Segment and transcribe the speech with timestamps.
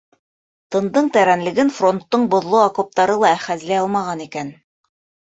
[0.75, 4.51] Тындың тәрәнлеген фронттың боҙло окоптары ла әхәзләй алмаған икән.